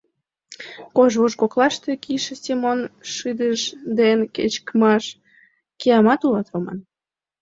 Кож 0.95 1.11
вож 1.21 1.33
коклаште 1.41 1.91
кийыше 2.03 2.35
Семон 2.43 2.79
шыдыж 3.13 3.59
дене 3.97 4.25
кечкыжын: 4.35 5.17
«Киямат 5.79 6.21
улат, 6.27 6.47
Роман! 6.53 6.79